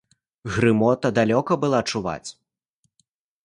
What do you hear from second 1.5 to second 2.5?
была чуваць!